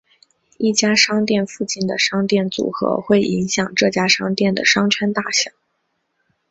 [0.57, 5.51] 一家商店附近的商店组合会影响这家商店的商圈大小。